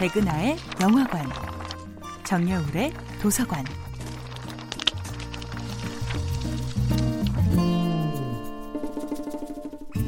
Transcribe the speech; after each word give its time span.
백은하의 0.00 0.56
영화관, 0.80 1.26
정여울의 2.24 2.90
도서관. 3.20 3.62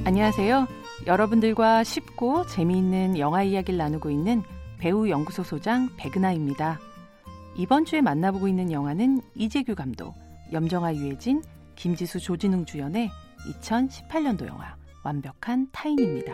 안녕하세요. 0.07 0.67
여러분들과 1.07 1.85
쉽고 1.85 2.47
재미있는 2.47 3.19
영화 3.19 3.43
이야기를 3.43 3.77
나누고 3.77 4.09
있는 4.09 4.43
배우 4.79 5.11
연구소 5.11 5.43
소장 5.43 5.91
백은하입니다. 5.99 6.81
이번 7.57 7.85
주에 7.85 8.01
만나보고 8.01 8.49
있는 8.49 8.73
영화는 8.73 9.21
이재규 9.35 9.75
감독, 9.75 10.15
염정아 10.55 10.95
유해진, 10.95 11.43
김지수 11.77 12.19
조진웅 12.19 12.65
주연의 12.65 13.11
2018년도 13.61 14.47
영화 14.47 14.75
완벽한 15.05 15.69
타인입니다. 15.71 16.33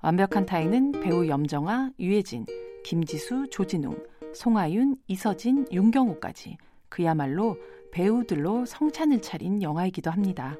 완벽한 0.00 0.46
타인은 0.46 0.92
배우 1.00 1.26
염정아, 1.26 1.90
유해진, 1.98 2.46
김지수, 2.84 3.48
조진웅, 3.50 3.98
송하윤, 4.32 4.96
이서진, 5.08 5.66
윤경호까지 5.72 6.56
그야말로 6.88 7.56
배우들로 7.90 8.64
성찬을 8.64 9.20
차린 9.22 9.62
영화이기도 9.62 10.10
합니다. 10.10 10.56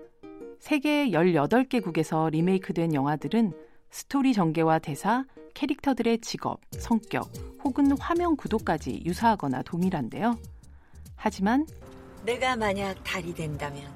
세계 0.59 1.11
18개국에서 1.11 2.31
리메이크된 2.31 2.95
영화들은 2.95 3.53
스토리 3.91 4.33
전개와 4.33 4.81
대사, 4.81 5.25
캐릭터들의 5.55 6.19
직업, 6.21 6.61
성격, 6.73 7.31
혹은 7.63 7.97
화면 7.99 8.37
구도까지 8.37 9.03
유사하거나 9.05 9.63
동일한데요. 9.63 10.37
하지만 11.15 11.67
내가 12.25 12.57
만약 12.57 13.03
달이 13.05 13.35
된다면 13.35 13.91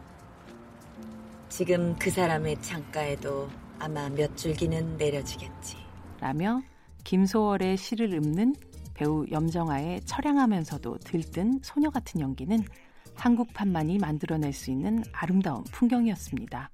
지금 1.48 1.95
그 1.98 2.10
사람의 2.10 2.62
창가에도 2.62 3.48
아마 3.82 4.09
몇 4.09 4.36
줄기는 4.36 4.96
내려지겠지. 4.96 5.76
라며 6.20 6.62
김소월의 7.02 7.76
시를 7.76 8.15
읊는 8.15 8.54
배우 8.95 9.26
염정아의 9.29 10.02
처량하면서도 10.02 10.98
들뜬 10.98 11.59
소녀 11.65 11.90
같은 11.90 12.20
연기는 12.20 12.62
한국판만이 13.15 13.98
만들어낼 13.98 14.52
수 14.52 14.70
있는 14.70 15.02
아름다운 15.12 15.65
풍경이었습니다. 15.65 16.70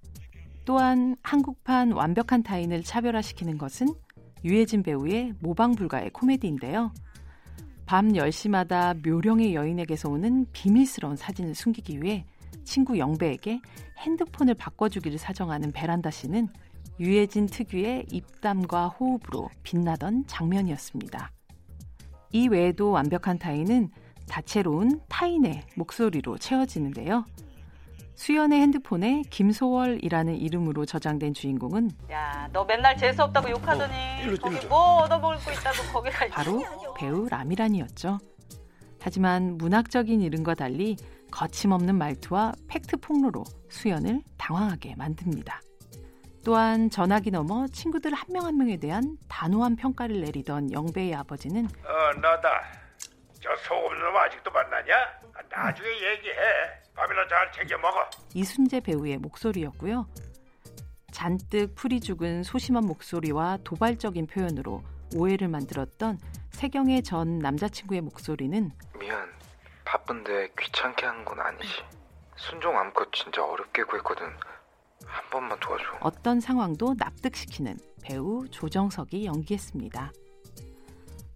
또한 0.67 1.17
한국판 1.23 1.93
완벽한 1.93 2.43
타인을 2.43 2.83
차별화시키는 2.83 3.57
것은 3.57 3.89
유해진 4.45 4.83
배우의 4.83 5.33
모방 5.41 5.75
불가의 5.77 6.11
코미디인데요. 6.11 6.93
밤 7.87 8.09
10시마다 8.09 8.95
묘령의 9.09 9.55
여인에게서 9.55 10.11
오는 10.11 10.45
비밀스러운 10.53 11.17
사진을 11.17 11.55
숨기기 11.55 12.03
위해 12.03 12.27
친구 12.65 12.99
영배에게 12.99 13.63
핸드폰을 13.97 14.53
바꿔주기를 14.53 15.17
사정하는 15.17 15.73
베란다 15.73 16.11
씨는 16.11 16.49
유해진 17.01 17.47
특유의 17.47 18.07
입담과 18.11 18.89
호흡으로 18.89 19.49
빛나던 19.63 20.25
장면이었습니다. 20.27 21.31
이 22.33 22.49
외에도 22.49 22.91
완벽한 22.91 23.39
타인은 23.39 23.91
다채로운 24.29 25.01
타인의 25.09 25.63
목소리로 25.77 26.39
채워지는데요. 26.39 27.25
수연의 28.15 28.61
핸드폰에 28.61 29.23
김소월이라는 29.31 30.37
이름으로 30.37 30.85
저장된 30.85 31.35
주인공은 31.35 31.91
야, 32.11 32.49
너 32.53 32.65
맨날 32.65 32.97
재수 32.97 33.23
없다고 33.23 33.49
욕하더니 33.49 33.95
어, 33.95 34.23
일로, 34.27 34.37
거기 34.39 34.57
일로. 34.57 34.69
뭐 34.69 34.79
얻어먹을 35.03 35.37
거 35.37 35.53
있다고 35.53 35.93
거기 35.93 36.11
가 36.11 36.27
바로 36.27 36.65
배우 36.97 37.29
라미란이었죠. 37.29 38.19
하지만 39.01 39.57
문학적인 39.57 40.21
이름과 40.21 40.55
달리 40.55 40.97
거침없는 41.31 41.97
말투와 41.97 42.53
팩트 42.67 42.97
폭로로 42.97 43.45
수연을 43.69 44.23
당황하게 44.37 44.97
만듭니다. 44.97 45.61
또한 46.49 46.89
전화기 46.89 47.31
넘어 47.31 47.67
친구들 47.67 48.15
한 48.15 48.29
명 48.31 48.47
한 48.47 48.57
명에 48.57 48.79
대한 48.79 49.19
단호한 49.29 49.77
평가를 49.77 50.21
내리던 50.23 50.73
영배의 50.73 51.15
아버지는 51.15 51.67
어 51.67 52.13
너다 52.21 52.63
저 53.41 53.55
소금 53.57 53.99
놈 53.99 54.17
아직도 54.17 54.51
만나냐? 54.51 54.95
아, 55.35 55.41
나중에 55.51 55.89
얘기해 55.89 56.35
밥이나 56.95 57.29
잘 57.29 57.53
챙겨 57.53 57.77
먹어 57.79 58.09
이순재 58.35 58.81
배우의 58.81 59.19
목소리였고요. 59.19 60.09
잔뜩 61.13 61.75
풀이 61.75 62.01
죽은 62.01 62.43
소심한 62.45 62.85
목소리와 62.87 63.59
도발적인 63.65 64.27
표현으로 64.27 64.83
오해를 65.17 65.49
만들었던 65.49 66.19
세경의 66.53 67.03
전 67.03 67.39
남자친구의 67.41 68.01
목소리는 68.01 68.71
미안. 68.99 69.29
바쁜데 69.85 70.49
귀찮게 70.59 71.05
하는 71.07 71.25
건 71.25 71.41
아니지. 71.41 71.83
순종 72.37 72.79
암컷 72.79 73.13
진짜 73.13 73.43
어렵게 73.45 73.83
구했거든. 73.85 74.27
한 75.05 75.31
번만 75.31 75.59
도와줘. 75.61 75.85
어떤 76.01 76.41
상황도 76.41 76.95
납득시키는 76.99 77.79
배우 78.03 78.47
조정석이 78.51 79.25
연기했습니다. 79.25 80.13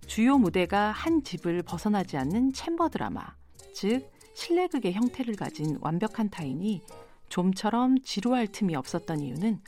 주요 0.06 0.36
무대가 0.36 0.90
한 0.90 1.22
집을 1.22 1.62
벗어나지 1.62 2.16
않는 2.16 2.52
챔버 2.52 2.90
드라마, 2.90 3.22
즉 3.74 4.10
실내극의 4.34 4.92
형태를 4.92 5.36
가진 5.36 5.78
완벽한 5.80 6.28
타인이 6.28 6.82
좀처럼 7.28 8.02
지루할 8.02 8.46
틈이 8.48 8.76
없었던 8.76 9.20
이유는 9.20 9.60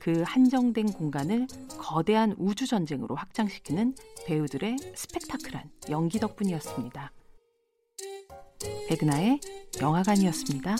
그 0.00 0.22
한정된 0.24 0.92
공간을 0.92 1.48
거대한 1.78 2.34
우주 2.38 2.66
전쟁으로 2.66 3.16
확장시키는 3.16 3.94
배우들의 4.26 4.76
스펙타클한 4.94 5.70
연기 5.90 6.20
덕분이었습니다. 6.20 7.12
백은하의 8.88 9.40
영화관이었습니다. 9.80 10.76